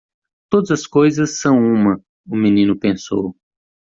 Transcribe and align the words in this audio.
Todas 0.49 0.71
as 0.71 0.87
coisas 0.87 1.39
são 1.39 1.59
uma? 1.59 2.03
o 2.25 2.35
menino 2.35 2.75
pensou. 2.75 3.35